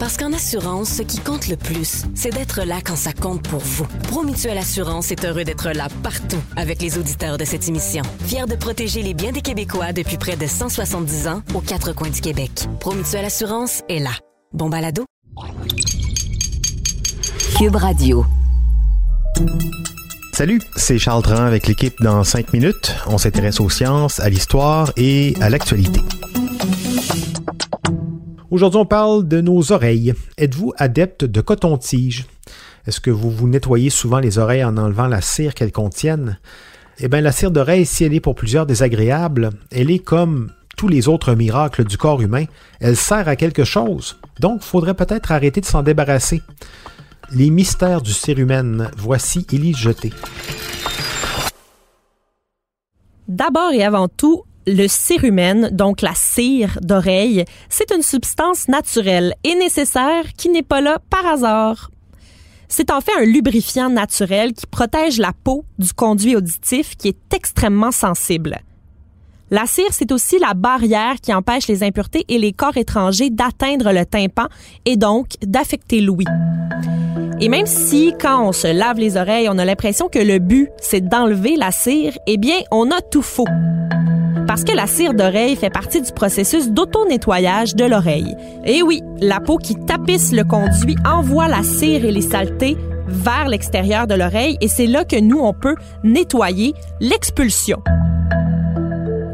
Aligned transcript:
Parce 0.00 0.16
qu'en 0.16 0.32
assurance, 0.32 0.94
ce 0.94 1.02
qui 1.02 1.18
compte 1.18 1.46
le 1.46 1.56
plus, 1.56 2.04
c'est 2.14 2.32
d'être 2.32 2.62
là 2.64 2.78
quand 2.82 2.96
ça 2.96 3.12
compte 3.12 3.46
pour 3.46 3.60
vous. 3.60 3.86
Promutuelle 4.04 4.56
Assurance 4.56 5.12
est 5.12 5.26
heureux 5.26 5.44
d'être 5.44 5.72
là 5.72 5.88
partout 6.02 6.40
avec 6.56 6.80
les 6.80 6.96
auditeurs 6.96 7.36
de 7.36 7.44
cette 7.44 7.68
émission. 7.68 8.02
Fier 8.24 8.46
de 8.46 8.56
protéger 8.56 9.02
les 9.02 9.12
biens 9.12 9.30
des 9.30 9.42
Québécois 9.42 9.92
depuis 9.92 10.16
près 10.16 10.36
de 10.36 10.46
170 10.46 11.28
ans 11.28 11.42
aux 11.54 11.60
quatre 11.60 11.92
coins 11.92 12.08
du 12.08 12.22
Québec. 12.22 12.50
Promutuelle 12.80 13.26
Assurance 13.26 13.82
est 13.90 13.98
là. 13.98 14.12
Bon 14.54 14.70
balado. 14.70 15.04
Cube 17.58 17.76
Radio. 17.76 18.24
Salut, 20.32 20.62
c'est 20.76 20.98
Charles 20.98 21.22
Dran 21.22 21.44
avec 21.44 21.66
l'équipe 21.66 22.00
dans 22.00 22.24
5 22.24 22.54
minutes. 22.54 22.94
On 23.06 23.18
s'intéresse 23.18 23.60
aux 23.60 23.68
sciences, 23.68 24.18
à 24.18 24.30
l'histoire 24.30 24.92
et 24.96 25.34
à 25.42 25.50
l'actualité. 25.50 26.00
Aujourd'hui, 28.50 28.80
on 28.80 28.84
parle 28.84 29.28
de 29.28 29.40
nos 29.40 29.70
oreilles. 29.70 30.12
Êtes-vous 30.36 30.72
adepte 30.76 31.24
de 31.24 31.40
coton-tige? 31.40 32.26
Est-ce 32.84 33.00
que 33.00 33.12
vous 33.12 33.30
vous 33.30 33.48
nettoyez 33.48 33.90
souvent 33.90 34.18
les 34.18 34.38
oreilles 34.38 34.64
en 34.64 34.76
enlevant 34.76 35.06
la 35.06 35.20
cire 35.20 35.54
qu'elles 35.54 35.70
contiennent? 35.70 36.36
Eh 36.98 37.06
bien, 37.06 37.20
la 37.20 37.30
cire 37.30 37.52
d'oreille, 37.52 37.86
si 37.86 38.02
elle 38.02 38.12
est 38.12 38.18
pour 38.18 38.34
plusieurs 38.34 38.66
désagréable, 38.66 39.50
elle 39.70 39.92
est 39.92 40.00
comme 40.00 40.50
tous 40.76 40.88
les 40.88 41.06
autres 41.06 41.34
miracles 41.34 41.84
du 41.84 41.96
corps 41.96 42.22
humain. 42.22 42.46
Elle 42.80 42.96
sert 42.96 43.28
à 43.28 43.36
quelque 43.36 43.62
chose. 43.62 44.18
Donc, 44.40 44.62
il 44.62 44.66
faudrait 44.66 44.94
peut-être 44.94 45.30
arrêter 45.30 45.60
de 45.60 45.66
s'en 45.66 45.84
débarrasser. 45.84 46.42
Les 47.32 47.50
mystères 47.50 48.02
du 48.02 48.12
cérumen. 48.12 48.90
Voici 48.96 49.46
Élise 49.52 49.76
Jeté. 49.76 50.12
D'abord 53.28 53.70
et 53.72 53.84
avant 53.84 54.08
tout, 54.08 54.42
le 54.66 54.86
cérumen, 54.88 55.70
donc 55.70 56.02
la 56.02 56.14
cire 56.14 56.78
d'oreille, 56.82 57.44
c'est 57.68 57.92
une 57.92 58.02
substance 58.02 58.68
naturelle 58.68 59.34
et 59.44 59.54
nécessaire 59.54 60.24
qui 60.36 60.48
n'est 60.48 60.62
pas 60.62 60.80
là 60.80 60.98
par 61.10 61.26
hasard. 61.26 61.90
C'est 62.68 62.90
en 62.90 63.00
fait 63.00 63.12
un 63.18 63.24
lubrifiant 63.24 63.90
naturel 63.90 64.52
qui 64.52 64.66
protège 64.66 65.18
la 65.18 65.32
peau 65.32 65.64
du 65.78 65.92
conduit 65.92 66.36
auditif 66.36 66.96
qui 66.96 67.08
est 67.08 67.34
extrêmement 67.34 67.90
sensible. 67.90 68.60
La 69.50 69.66
cire, 69.66 69.90
c'est 69.90 70.12
aussi 70.12 70.38
la 70.38 70.54
barrière 70.54 71.16
qui 71.20 71.34
empêche 71.34 71.66
les 71.66 71.82
impuretés 71.82 72.24
et 72.28 72.38
les 72.38 72.52
corps 72.52 72.76
étrangers 72.76 73.30
d'atteindre 73.30 73.92
le 73.92 74.06
tympan 74.06 74.46
et 74.84 74.96
donc 74.96 75.30
d'affecter 75.42 76.00
l'ouïe. 76.00 76.26
Et 77.40 77.48
même 77.48 77.66
si, 77.66 78.14
quand 78.20 78.46
on 78.46 78.52
se 78.52 78.68
lave 78.68 78.98
les 78.98 79.16
oreilles, 79.16 79.48
on 79.50 79.58
a 79.58 79.64
l'impression 79.64 80.08
que 80.08 80.20
le 80.20 80.38
but, 80.38 80.68
c'est 80.78 81.00
d'enlever 81.00 81.56
la 81.56 81.72
cire, 81.72 82.16
eh 82.28 82.36
bien, 82.36 82.58
on 82.70 82.92
a 82.92 83.00
tout 83.00 83.22
faux. 83.22 83.46
Parce 84.50 84.64
que 84.64 84.72
la 84.72 84.88
cire 84.88 85.14
d'oreille 85.14 85.54
fait 85.54 85.70
partie 85.70 86.02
du 86.02 86.10
processus 86.10 86.72
d'auto-nettoyage 86.72 87.76
de 87.76 87.84
l'oreille. 87.84 88.34
Et 88.66 88.82
oui, 88.82 89.00
la 89.20 89.38
peau 89.38 89.58
qui 89.58 89.76
tapisse 89.76 90.32
le 90.32 90.42
conduit 90.42 90.96
envoie 91.06 91.46
la 91.46 91.62
cire 91.62 92.04
et 92.04 92.10
les 92.10 92.20
saletés 92.20 92.76
vers 93.06 93.46
l'extérieur 93.46 94.08
de 94.08 94.14
l'oreille 94.14 94.58
et 94.60 94.66
c'est 94.66 94.88
là 94.88 95.04
que 95.04 95.20
nous, 95.20 95.38
on 95.38 95.52
peut 95.52 95.76
nettoyer 96.02 96.74
l'expulsion. 96.98 97.80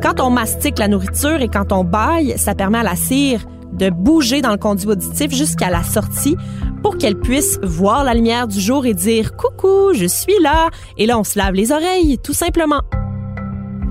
Quand 0.02 0.20
on 0.20 0.28
mastique 0.28 0.78
la 0.78 0.86
nourriture 0.86 1.40
et 1.40 1.48
quand 1.48 1.72
on 1.72 1.82
baille, 1.82 2.34
ça 2.36 2.54
permet 2.54 2.80
à 2.80 2.82
la 2.82 2.94
cire 2.94 3.40
de 3.72 3.88
bouger 3.88 4.42
dans 4.42 4.52
le 4.52 4.58
conduit 4.58 4.88
auditif 4.88 5.32
jusqu'à 5.32 5.70
la 5.70 5.82
sortie 5.82 6.36
pour 6.82 6.98
qu'elle 6.98 7.18
puisse 7.18 7.58
voir 7.62 8.04
la 8.04 8.12
lumière 8.12 8.48
du 8.48 8.60
jour 8.60 8.84
et 8.84 8.92
dire 8.92 9.34
coucou, 9.34 9.94
je 9.94 10.04
suis 10.04 10.38
là. 10.42 10.68
Et 10.98 11.06
là, 11.06 11.18
on 11.18 11.24
se 11.24 11.38
lave 11.38 11.54
les 11.54 11.72
oreilles, 11.72 12.18
tout 12.22 12.34
simplement. 12.34 12.82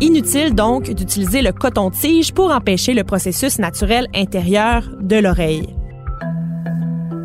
Inutile 0.02 0.54
donc 0.54 0.92
d'utiliser 0.92 1.42
le 1.42 1.54
coton-tige 1.54 2.34
pour 2.34 2.52
empêcher 2.52 2.94
le 2.94 3.06
processus 3.06 3.60
naturel 3.60 4.08
intérieur 4.14 4.90
de 5.00 5.16
l'oreille. 5.16 5.74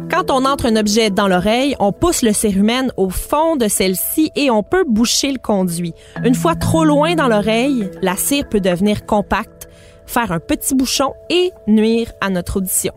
Quand 0.09 0.31
on 0.31 0.45
entre 0.45 0.67
un 0.67 0.77
objet 0.77 1.11
dans 1.11 1.27
l'oreille, 1.27 1.75
on 1.81 1.93
pousse 1.93 2.23
le 2.23 2.33
cérumen 2.33 2.93
au 2.97 3.11
fond 3.11 3.57
de 3.57 3.67
celle-ci 3.67 4.31
et 4.37 4.51
on 4.51 4.63
peut 4.63 4.85
boucher 4.87 5.33
le 5.33 5.39
conduit. 5.39 5.95
Une 6.25 6.35
fois 6.37 6.55
trop 6.55 6.85
loin 6.85 7.17
dans 7.17 7.27
l'oreille, 7.27 7.91
la 8.03 8.15
cire 8.15 8.49
peut 8.49 8.61
devenir 8.61 9.05
compacte, 9.05 9.69
faire 10.07 10.31
un 10.31 10.41
petit 10.41 10.77
bouchon 10.77 11.13
et 11.29 11.51
nuire 11.67 12.13
à 12.21 12.31
notre 12.31 12.59
audition. 12.59 12.93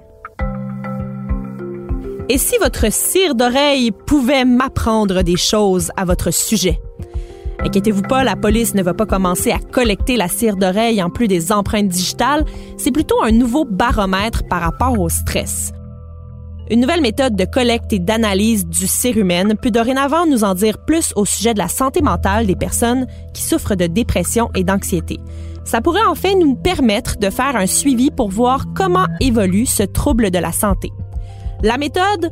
Et 2.30 2.38
si 2.38 2.58
votre 2.60 2.92
cire 2.92 3.34
d'oreille 3.34 3.92
pouvait 3.92 4.46
m'apprendre 4.46 5.24
des 5.24 5.38
choses 5.38 5.92
à 5.98 6.06
votre 6.06 6.32
sujet? 6.32 6.80
Inquiétez-vous 7.66 8.02
pas, 8.02 8.26
la 8.26 8.36
police 8.36 8.76
ne 8.76 8.84
va 8.84 8.94
pas 8.94 9.06
commencer 9.06 9.52
à 9.52 9.58
collecter 9.58 10.18
la 10.18 10.28
cire 10.28 10.58
d'oreille 10.58 11.02
en 11.02 11.10
plus 11.10 11.30
des 11.30 11.54
empreintes 11.54 11.88
digitales, 11.88 12.44
c'est 12.78 12.92
plutôt 12.92 13.24
un 13.24 13.32
nouveau 13.32 13.64
baromètre 13.64 14.44
par 14.50 14.62
rapport 14.62 15.00
au 15.00 15.08
stress. 15.08 15.72
Une 16.70 16.82
nouvelle 16.82 17.02
méthode 17.02 17.36
de 17.36 17.46
collecte 17.46 17.94
et 17.94 18.00
d'analyse 18.00 18.66
du 18.66 18.86
cérumen 18.86 19.56
peut 19.62 19.72
dorénavant 19.72 20.26
nous 20.26 20.44
en 20.44 20.56
dire 20.56 20.78
plus 20.86 21.14
au 21.16 21.24
sujet 21.24 21.54
de 21.54 21.60
la 21.60 21.70
santé 21.70 22.02
mentale 22.02 22.48
des 22.48 22.56
personnes 22.56 23.08
qui 23.34 23.42
souffrent 23.42 23.76
de 23.76 23.88
dépression 23.88 24.50
et 24.56 24.66
d'anxiété. 24.66 25.20
Ça 25.64 25.80
pourrait 25.80 26.06
en 26.06 26.16
fait 26.16 26.36
nous 26.36 26.56
permettre 26.56 27.18
de 27.18 27.30
faire 27.30 27.56
un 27.56 27.68
suivi 27.68 28.12
pour 28.12 28.30
voir 28.30 28.66
comment 28.76 29.08
évolue 29.22 29.66
ce 29.66 29.84
trouble 29.84 30.32
de 30.32 30.40
la 30.40 30.52
santé. 30.52 30.92
La 31.62 31.78
méthode 31.78 32.30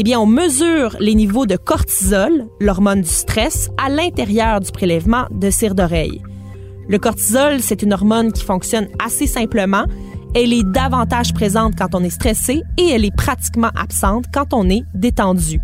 eh 0.00 0.02
bien, 0.04 0.20
on 0.20 0.26
mesure 0.26 0.96
les 1.00 1.14
niveaux 1.14 1.46
de 1.46 1.56
cortisol, 1.56 2.46
l'hormone 2.60 3.02
du 3.02 3.08
stress, 3.08 3.68
à 3.78 3.88
l'intérieur 3.88 4.60
du 4.60 4.70
prélèvement 4.70 5.26
de 5.30 5.50
cire 5.50 5.74
d'oreille. 5.74 6.22
Le 6.88 6.98
cortisol, 6.98 7.60
c'est 7.60 7.82
une 7.82 7.92
hormone 7.92 8.32
qui 8.32 8.44
fonctionne 8.44 8.88
assez 8.98 9.26
simplement 9.26 9.86
elle 10.34 10.52
est 10.52 10.62
davantage 10.62 11.32
présente 11.32 11.74
quand 11.76 11.94
on 11.94 12.04
est 12.04 12.10
stressé 12.10 12.62
et 12.76 12.90
elle 12.90 13.04
est 13.04 13.16
pratiquement 13.16 13.70
absente 13.74 14.26
quand 14.32 14.52
on 14.52 14.68
est 14.68 14.82
détendu. 14.94 15.60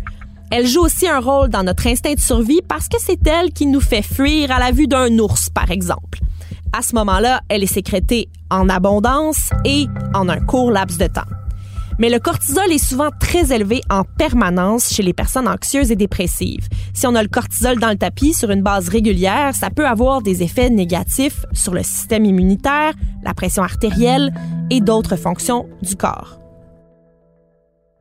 Elle 0.51 0.67
joue 0.67 0.81
aussi 0.81 1.07
un 1.07 1.19
rôle 1.19 1.49
dans 1.49 1.63
notre 1.63 1.87
instinct 1.87 2.13
de 2.13 2.19
survie 2.19 2.61
parce 2.67 2.87
que 2.87 2.97
c'est 2.99 3.25
elle 3.27 3.51
qui 3.51 3.67
nous 3.67 3.81
fait 3.81 4.01
fuir 4.01 4.51
à 4.51 4.59
la 4.59 4.71
vue 4.71 4.87
d'un 4.87 5.17
ours, 5.19 5.49
par 5.49 5.71
exemple. 5.71 6.19
À 6.73 6.81
ce 6.81 6.95
moment-là, 6.95 7.41
elle 7.47 7.63
est 7.63 7.67
sécrétée 7.67 8.27
en 8.49 8.67
abondance 8.69 9.49
et 9.63 9.85
en 10.13 10.27
un 10.29 10.39
court 10.39 10.71
laps 10.71 10.97
de 10.97 11.07
temps. 11.07 11.21
Mais 11.97 12.09
le 12.09 12.19
cortisol 12.19 12.71
est 12.71 12.83
souvent 12.83 13.09
très 13.19 13.53
élevé 13.53 13.81
en 13.89 14.03
permanence 14.03 14.93
chez 14.93 15.01
les 15.01 15.13
personnes 15.13 15.47
anxieuses 15.47 15.91
et 15.91 15.95
dépressives. 15.95 16.67
Si 16.93 17.07
on 17.07 17.15
a 17.15 17.23
le 17.23 17.29
cortisol 17.29 17.79
dans 17.79 17.89
le 17.89 17.97
tapis 17.97 18.33
sur 18.33 18.51
une 18.51 18.61
base 18.61 18.89
régulière, 18.89 19.55
ça 19.55 19.69
peut 19.69 19.87
avoir 19.87 20.21
des 20.21 20.43
effets 20.43 20.69
négatifs 20.69 21.45
sur 21.53 21.73
le 21.73 21.83
système 21.83 22.25
immunitaire, 22.25 22.93
la 23.23 23.33
pression 23.33 23.63
artérielle 23.63 24.33
et 24.69 24.81
d'autres 24.81 25.15
fonctions 25.15 25.67
du 25.81 25.95
corps. 25.95 26.39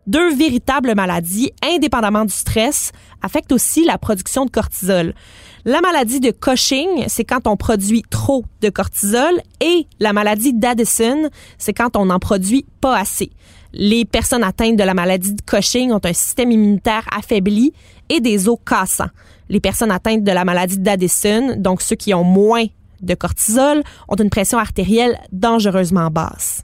Deux 0.06 0.34
véritables 0.34 0.94
maladies, 0.94 1.53
indépendamment 1.62 2.26
du 2.26 2.32
stress, 2.32 2.93
affectent 3.22 3.53
aussi 3.53 3.87
la 3.87 3.97
production 3.97 4.44
de 4.44 4.50
cortisol. 4.50 5.15
La 5.65 5.81
maladie 5.81 6.21
de 6.21 6.31
Cushing, 6.31 7.05
c'est 7.06 7.25
quand 7.25 7.47
on 7.47 7.56
produit 7.56 8.03
trop 8.11 8.44
de 8.61 8.69
cortisol 8.69 9.41
et 9.62 9.87
la 10.00 10.12
maladie 10.12 10.53
d'Addison, 10.53 11.31
c'est 11.56 11.72
quand 11.72 11.97
on 11.97 12.11
en 12.11 12.19
produit 12.19 12.66
pas 12.82 12.99
assez. 12.99 13.31
Les 13.77 14.05
personnes 14.05 14.45
atteintes 14.45 14.77
de 14.77 14.85
la 14.85 14.95
maladie 14.95 15.35
de 15.35 15.43
Cushing 15.43 15.91
ont 15.91 16.01
un 16.05 16.12
système 16.12 16.53
immunitaire 16.53 17.05
affaibli 17.12 17.73
et 18.09 18.21
des 18.21 18.49
os 18.49 18.57
cassants. 18.65 19.11
Les 19.49 19.59
personnes 19.59 19.91
atteintes 19.91 20.23
de 20.23 20.31
la 20.31 20.45
maladie 20.45 20.79
d'Addison, 20.79 21.57
donc 21.57 21.83
ceux 21.83 21.97
qui 21.97 22.15
ont 22.15 22.23
moins 22.23 22.67
de 23.01 23.15
cortisol, 23.15 23.83
ont 24.09 24.15
une 24.15 24.31
pression 24.31 24.59
artérielle 24.59 25.19
dangereusement 25.33 26.09
basse. 26.09 26.62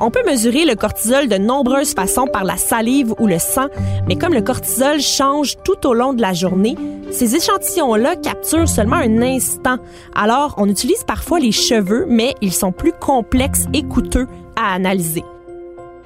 On 0.00 0.10
peut 0.10 0.22
mesurer 0.26 0.64
le 0.64 0.74
cortisol 0.74 1.28
de 1.28 1.36
nombreuses 1.36 1.92
façons 1.92 2.26
par 2.26 2.44
la 2.44 2.56
salive 2.56 3.14
ou 3.18 3.26
le 3.26 3.38
sang, 3.38 3.66
mais 4.08 4.16
comme 4.16 4.32
le 4.32 4.40
cortisol 4.40 5.00
change 5.00 5.56
tout 5.64 5.86
au 5.86 5.92
long 5.92 6.14
de 6.14 6.22
la 6.22 6.32
journée, 6.32 6.76
ces 7.10 7.36
échantillons-là 7.36 8.16
capturent 8.16 8.68
seulement 8.70 8.96
un 8.96 9.20
instant. 9.20 9.76
Alors, 10.14 10.54
on 10.56 10.68
utilise 10.68 11.04
parfois 11.04 11.40
les 11.40 11.52
cheveux, 11.52 12.06
mais 12.08 12.34
ils 12.40 12.54
sont 12.54 12.72
plus 12.72 12.92
complexes 12.92 13.66
et 13.74 13.82
coûteux 13.82 14.26
à 14.56 14.72
analyser. 14.72 15.24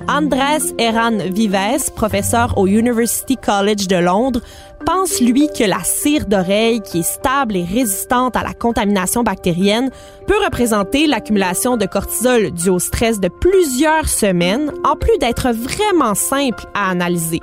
Andrés 0.07 0.73
Eran 0.79 1.19
Vives, 1.19 1.93
professeur 1.95 2.57
au 2.57 2.67
University 2.67 3.37
College 3.37 3.89
de 3.89 3.97
Londres, 3.97 4.41
pense 4.87 5.21
lui 5.21 5.49
que 5.49 5.65
la 5.65 5.83
cire 5.83 6.27
d'oreille 6.27 6.81
qui 6.81 7.01
est 7.01 7.03
stable 7.03 7.57
et 7.57 7.65
résistante 7.65 8.37
à 8.37 8.43
la 8.43 8.55
contamination 8.55 9.23
bactérienne 9.25 9.91
peut 10.27 10.45
représenter 10.45 11.07
l'accumulation 11.07 11.77
de 11.77 11.87
cortisol 11.87 12.53
dû 12.53 12.71
au 12.71 12.79
stress 12.79 13.19
de 13.19 13.29
plusieurs 13.29 14.09
semaines, 14.09 14.73
en 14.85 14.95
plus 14.95 15.19
d'être 15.19 15.51
vraiment 15.51 16.15
simple 16.15 16.65
à 16.75 16.91
analyser. 16.91 17.41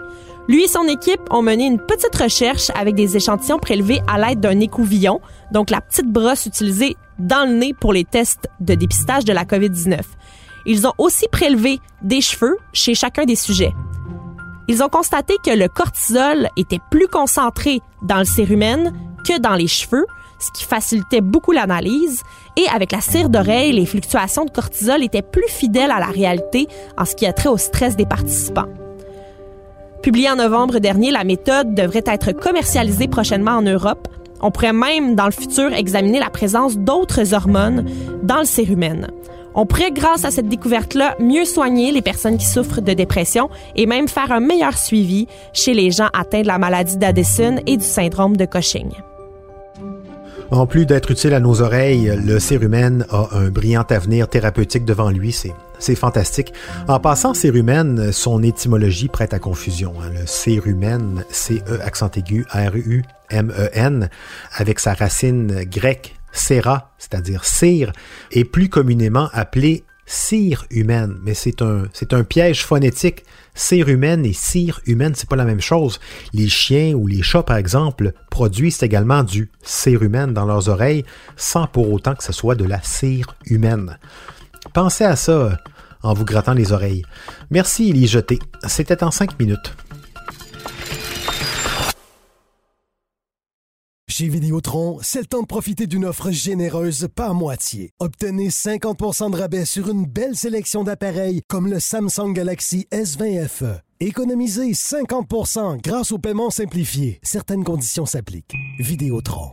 Lui 0.48 0.64
et 0.64 0.68
son 0.68 0.88
équipe 0.88 1.22
ont 1.32 1.42
mené 1.42 1.66
une 1.66 1.80
petite 1.80 2.16
recherche 2.16 2.70
avec 2.80 2.96
des 2.96 3.18
échantillons 3.18 3.60
prélevés 3.60 4.02
à 4.08 4.20
l'aide 4.20 4.40
d'un 4.40 4.60
écouvillon, 4.60 5.20
donc 5.52 5.72
la 5.72 5.82
petite 5.82 6.08
brosse 6.08 6.46
utilisée 6.46 6.96
dans 7.20 7.50
le 7.50 7.56
nez 7.56 7.74
pour 7.74 7.94
les 7.94 8.04
tests 8.04 8.48
de 8.60 8.76
dépistage 8.76 9.26
de 9.26 9.34
la 9.34 9.44
COVID-19. 9.44 10.00
Ils 10.66 10.88
ont 10.88 10.94
aussi 10.98 11.28
prélevé 11.32 11.80
des 12.02 12.22
cheveux 12.22 12.58
chez 12.74 12.96
chacun 12.96 13.26
des 13.26 13.36
sujets. 13.36 13.74
Ils 14.68 14.82
ont 14.82 14.90
constaté 14.90 15.36
que 15.44 15.52
le 15.52 15.68
cortisol 15.68 16.50
était 16.58 16.80
plus 16.90 17.08
concentré 17.08 17.82
dans 18.02 18.18
le 18.18 18.26
cérumen 18.26 18.94
que 19.24 19.40
dans 19.40 19.54
les 19.54 19.68
cheveux, 19.68 20.06
ce 20.40 20.52
qui 20.52 20.64
facilitait 20.64 21.22
beaucoup 21.22 21.52
l'analyse. 21.52 22.24
Et 22.58 22.66
avec 22.74 22.92
la 22.92 23.02
cire 23.02 23.30
d'oreille, 23.30 23.74
les 23.74 23.86
fluctuations 23.86 24.46
de 24.46 24.50
cortisol 24.50 25.04
étaient 25.04 25.22
plus 25.22 25.48
fidèles 25.48 25.92
à 25.92 26.00
la 26.00 26.08
réalité 26.08 26.68
en 26.98 27.06
ce 27.06 27.16
qui 27.16 27.26
a 27.26 27.34
trait 27.34 27.50
au 27.50 27.58
stress 27.58 27.96
des 27.96 28.06
participants. 28.06 28.70
Publiée 30.02 30.30
en 30.30 30.36
novembre 30.36 30.80
dernier, 30.80 31.12
la 31.12 31.24
méthode 31.24 31.74
devrait 31.74 32.04
être 32.06 32.32
commercialisée 32.32 33.08
prochainement 33.08 33.54
en 33.54 33.64
Europe. 33.64 34.08
On 34.42 34.52
pourrait 34.52 34.74
même, 34.74 35.16
dans 35.16 35.26
le 35.26 35.32
futur, 35.32 35.74
examiner 35.74 36.20
la 36.20 36.30
présence 36.30 36.78
d'autres 36.78 37.34
hormones 37.34 37.86
dans 38.22 38.40
le 38.40 38.46
cérumen. 38.46 39.08
On 39.58 39.66
pourrait, 39.66 39.92
grâce 39.92 40.26
à 40.26 40.32
cette 40.32 40.50
découverte-là, 40.50 41.16
mieux 41.20 41.46
soigner 41.46 41.94
les 41.94 42.02
personnes 42.02 42.38
qui 42.38 42.46
souffrent 42.46 42.82
de 42.82 42.92
dépression 42.92 43.50
et 43.78 43.86
même 43.86 44.10
faire 44.10 44.34
un 44.34 44.42
meilleur 44.42 44.78
suivi 44.78 45.28
chez 45.54 45.74
les 45.74 45.92
gens 45.92 46.10
atteints 46.14 46.42
de 46.42 46.48
la 46.48 46.58
maladie 46.58 46.98
d'Addison 46.98 47.62
et 47.66 47.78
du 47.78 47.86
syndrome 47.86 48.36
de 48.36 48.44
Cushing. 48.44 48.90
En 50.52 50.68
plus 50.68 50.86
d'être 50.86 51.10
utile 51.10 51.34
à 51.34 51.40
nos 51.40 51.62
oreilles, 51.62 52.20
le 52.24 52.38
cérumen 52.40 53.06
a 53.10 53.30
un 53.32 53.50
brillant 53.50 53.86
avenir 53.90 54.28
thérapeutique 54.28 54.86
devant 54.86 55.10
lui. 55.10 55.36
C'est, 55.80 55.96
fantastique. 55.96 56.54
En 56.88 57.00
passant, 57.00 57.34
cérumen, 57.34 58.12
son 58.12 58.44
étymologie 58.44 59.08
prête 59.08 59.34
à 59.34 59.40
confusion. 59.40 59.94
Hein. 60.02 60.12
Le 60.20 60.26
cérumen, 60.28 61.24
C-E 61.30 61.80
accent 61.82 62.12
aigu, 62.16 62.46
R-U-M-E-N, 62.54 64.10
avec 64.58 64.80
sa 64.80 64.94
racine 64.94 65.64
grecque 65.64 66.16
Cera, 66.36 66.94
c'est-à-dire 66.98 67.46
cire, 67.46 67.92
est 68.32 68.44
plus 68.44 68.70
communément 68.70 69.30
appelée 69.34 69.84
cire 70.06 70.66
humaine, 70.70 71.18
mais 71.24 71.34
c'est 71.34 71.62
un, 71.62 71.86
c'est 71.94 72.14
un 72.14 72.24
piège 72.24 72.64
phonétique. 72.64 73.24
Cire 73.56 73.88
humaine 73.88 74.26
et 74.26 74.34
cire 74.34 74.82
humaine, 74.86 75.14
c'est 75.16 75.30
pas 75.30 75.36
la 75.36 75.46
même 75.46 75.62
chose. 75.62 76.00
Les 76.34 76.50
chiens 76.50 76.94
ou 76.94 77.08
les 77.08 77.24
chats, 77.24 77.44
par 77.44 77.58
exemple, 77.58 78.12
produisent 78.30 78.84
également 78.84 79.24
du 79.24 79.50
cérumen 79.64 80.34
dans 80.34 80.46
leurs 80.46 80.70
oreilles 80.70 81.06
sans 81.38 81.66
pour 81.66 81.92
autant 81.92 82.16
que 82.16 82.24
ce 82.24 82.34
soit 82.34 82.56
de 82.56 82.66
la 82.66 82.82
cire 82.82 83.36
humaine. 83.46 83.98
Pensez 84.74 85.06
à 85.06 85.16
ça 85.16 85.58
en 86.04 86.14
vous 86.14 86.26
grattant 86.26 86.54
les 86.54 86.72
oreilles. 86.72 87.04
Merci, 87.50 87.90
Élie 87.90 88.08
Jeté. 88.08 88.40
C'était 88.68 89.04
en 89.04 89.12
cinq 89.12 89.40
minutes. 89.40 89.74
Chez 94.18 94.30
Vidéotron, 94.30 95.00
c'est 95.02 95.20
le 95.20 95.26
temps 95.26 95.42
de 95.42 95.46
profiter 95.46 95.88
d'une 95.88 96.06
offre 96.06 96.32
généreuse 96.32 97.10
par 97.14 97.36
moitié. 97.36 97.92
Obtenez 98.00 98.48
50% 98.48 99.30
de 99.30 99.36
rabais 99.36 99.66
sur 99.66 99.90
une 99.90 100.06
belle 100.06 100.38
sélection 100.38 100.86
d'appareils 100.86 101.42
comme 101.50 101.68
le 101.68 101.82
Samsung 101.82 102.32
Galaxy 102.32 102.88
S20 102.94 103.46
FE. 103.50 103.82
Économisez 104.00 104.72
50% 104.72 105.82
grâce 105.82 106.14
au 106.14 106.18
paiement 106.18 106.50
simplifié. 106.50 107.20
Certaines 107.24 107.66
conditions 107.66 108.06
s'appliquent. 108.06 108.56
Vidéotron. 108.80 109.52